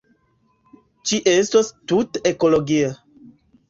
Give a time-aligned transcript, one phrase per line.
[1.11, 2.93] Ĝi estos tute ekologia.